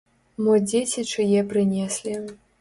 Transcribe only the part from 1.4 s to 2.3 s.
прынеслі.